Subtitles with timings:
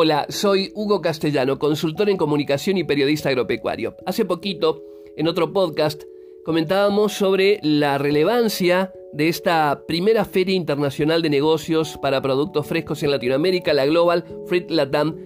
[0.00, 3.96] Hola, soy Hugo Castellano, consultor en comunicación y periodista agropecuario.
[4.06, 4.84] Hace poquito,
[5.16, 6.04] en otro podcast,
[6.44, 13.10] comentábamos sobre la relevancia de esta primera feria internacional de negocios para productos frescos en
[13.10, 15.16] Latinoamérica, la Global Fruit Latam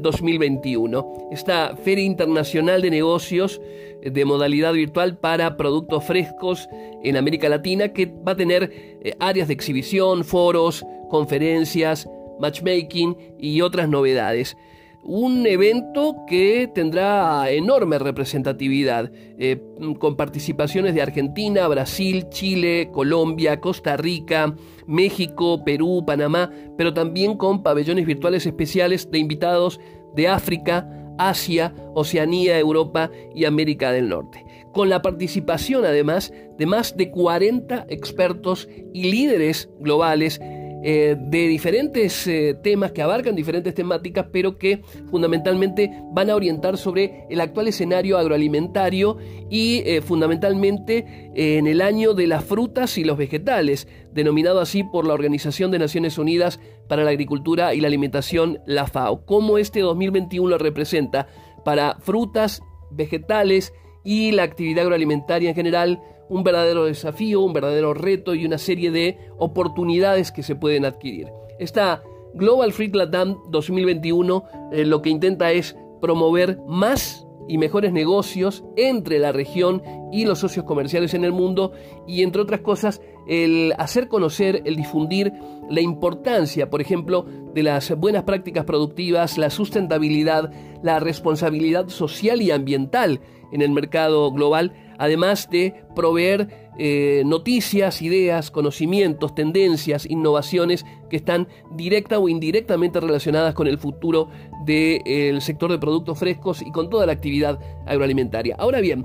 [0.00, 0.98] 2021.
[0.98, 3.60] Eh, esta feria internacional de negocios
[4.02, 6.68] eh, de modalidad virtual para productos frescos
[7.04, 12.08] en América Latina que va a tener eh, áreas de exhibición, foros, conferencias,
[12.40, 14.56] matchmaking y otras novedades.
[15.02, 19.62] Un evento que tendrá enorme representatividad, eh,
[19.98, 24.54] con participaciones de Argentina, Brasil, Chile, Colombia, Costa Rica,
[24.86, 29.80] México, Perú, Panamá, pero también con pabellones virtuales especiales de invitados
[30.14, 36.96] de África, Asia, Oceanía, Europa y América del Norte, con la participación además de más
[36.96, 40.40] de 40 expertos y líderes globales
[40.82, 46.78] eh, de diferentes eh, temas que abarcan diferentes temáticas, pero que fundamentalmente van a orientar
[46.78, 49.16] sobre el actual escenario agroalimentario
[49.50, 55.06] y eh, fundamentalmente en el año de las frutas y los vegetales, denominado así por
[55.06, 59.24] la Organización de Naciones Unidas para la Agricultura y la Alimentación, la FAO.
[59.24, 61.26] ¿Cómo este 2021 representa
[61.64, 63.72] para frutas, vegetales
[64.04, 66.00] y la actividad agroalimentaria en general?
[66.28, 71.28] Un verdadero desafío, un verdadero reto y una serie de oportunidades que se pueden adquirir.
[71.58, 72.02] Esta
[72.34, 79.18] Global Fruit Latam 2021 eh, lo que intenta es promover más y mejores negocios entre
[79.18, 81.72] la región y los socios comerciales en el mundo
[82.06, 85.32] y entre otras cosas el hacer conocer, el difundir
[85.68, 90.50] la importancia, por ejemplo, de las buenas prácticas productivas, la sustentabilidad,
[90.82, 93.20] la responsabilidad social y ambiental
[93.52, 101.48] en el mercado global además de proveer eh, noticias, ideas, conocimientos, tendencias, innovaciones que están
[101.72, 104.28] directa o indirectamente relacionadas con el futuro
[104.64, 108.56] del sector de productos frescos y con toda la actividad agroalimentaria.
[108.58, 109.04] Ahora bien,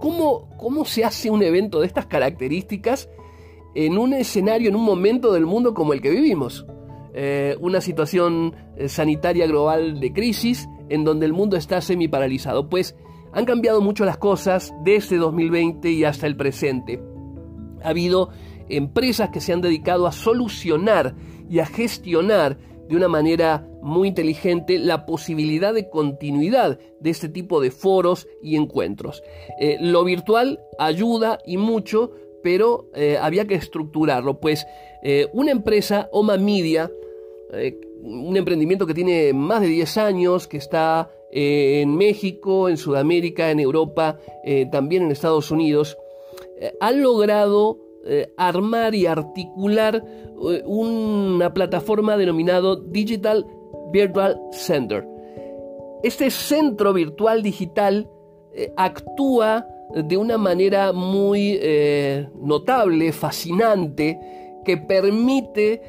[0.00, 3.08] ¿cómo, cómo se hace un evento de estas características
[3.74, 6.66] en un escenario, en un momento del mundo como el que vivimos?
[7.14, 12.68] Eh, una situación eh, sanitaria global de crisis en donde el mundo está semi paralizado.
[12.68, 12.96] Pues
[13.32, 17.02] han cambiado mucho las cosas desde 2020 y hasta el presente.
[17.82, 18.30] Ha habido
[18.68, 21.14] empresas que se han dedicado a solucionar
[21.48, 27.60] y a gestionar de una manera muy inteligente la posibilidad de continuidad de este tipo
[27.60, 29.22] de foros y encuentros.
[29.58, 34.66] Eh, lo virtual ayuda y mucho, pero eh, había que estructurarlo, pues
[35.02, 36.90] eh, una empresa, Oma Media,
[38.02, 43.50] un emprendimiento que tiene más de 10 años, que está eh, en México, en Sudamérica,
[43.50, 45.96] en Europa, eh, también en Estados Unidos,
[46.60, 47.78] eh, han logrado
[48.36, 50.04] armar y articular
[50.64, 53.46] una plataforma denominado Digital
[53.92, 55.06] Virtual Center.
[56.02, 58.10] Este centro virtual digital
[58.76, 61.60] actúa de una manera muy
[62.40, 64.18] notable, fascinante,
[64.64, 65.80] que permite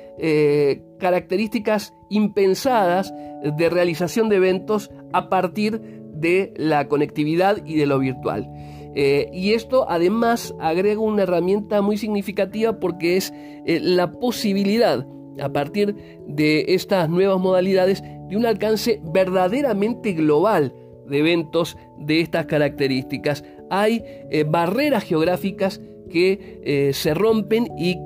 [1.00, 3.14] características impensadas
[3.44, 5.82] de realización de eventos a partir
[6.14, 8.50] de la conectividad y de lo virtual.
[8.96, 13.34] Eh, y esto además agrega una herramienta muy significativa porque es
[13.66, 15.08] eh, la posibilidad,
[15.40, 15.96] a partir
[16.28, 20.74] de estas nuevas modalidades, de un alcance verdaderamente global
[21.08, 23.44] de eventos de estas características.
[23.70, 27.98] Hay eh, barreras geográficas que se rompen y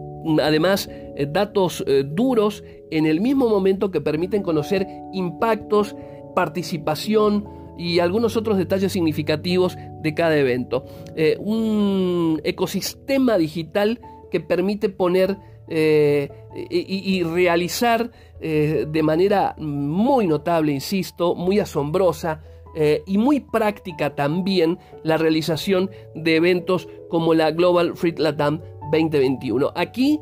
[0.41, 0.89] además
[1.29, 5.95] datos duros en el mismo momento que permiten conocer impactos
[6.37, 7.45] participación
[7.79, 10.85] y algunos otros detalles significativos de cada evento.
[11.15, 13.99] Eh, un ecosistema digital
[14.29, 16.29] que permite poner eh,
[16.69, 22.43] y, realizar eh, de manera muy notable, insisto, muy asombrosa,
[23.07, 28.61] y muy práctica también la realización de eventos como la Global Free Latam
[28.91, 29.71] 2021.
[29.75, 30.19] Aquí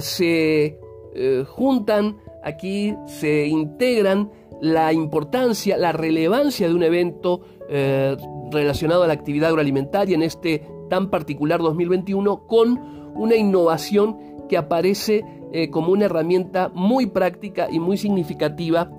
[0.00, 0.78] se
[1.46, 4.30] juntan, aquí se integran
[4.60, 8.16] la importancia, la relevancia de un evento eh,
[8.50, 12.78] relacionado a la actividad agroalimentaria en este tan particular 2021 con
[13.14, 14.18] una innovación
[14.48, 18.90] que aparece eh, como una herramienta muy práctica y muy significativa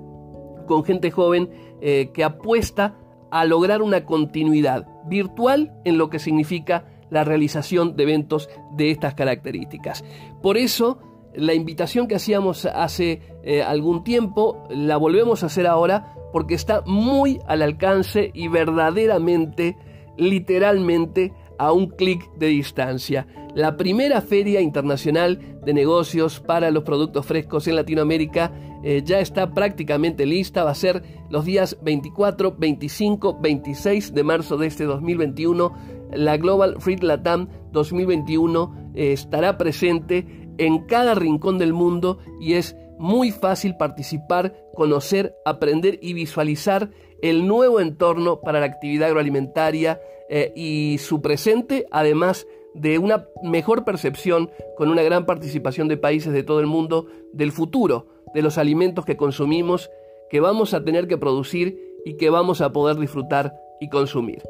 [0.66, 1.50] con gente joven
[1.80, 2.96] eh, que apuesta
[3.30, 9.14] a lograr una continuidad virtual en lo que significa la realización de eventos de estas
[9.14, 10.02] características.
[10.40, 10.98] Por eso,
[11.34, 16.82] la invitación que hacíamos hace eh, algún tiempo la volvemos a hacer ahora porque está
[16.86, 19.76] muy al alcance y verdaderamente,
[20.16, 23.26] literalmente a un clic de distancia.
[23.54, 28.50] La primera feria internacional de negocios para los productos frescos en Latinoamérica
[28.82, 30.64] eh, ya está prácticamente lista.
[30.64, 35.91] Va a ser los días 24, 25, 26 de marzo de este 2021.
[36.14, 40.26] La Global Fruit Latam 2021 eh, estará presente
[40.58, 47.46] en cada rincón del mundo y es muy fácil participar, conocer, aprender y visualizar el
[47.46, 54.50] nuevo entorno para la actividad agroalimentaria eh, y su presente, además de una mejor percepción
[54.76, 59.04] con una gran participación de países de todo el mundo del futuro de los alimentos
[59.04, 59.90] que consumimos,
[60.30, 64.42] que vamos a tener que producir y que vamos a poder disfrutar y consumir.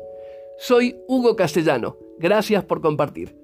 [0.65, 3.42] Soy Hugo Castellano, gracias por compartir.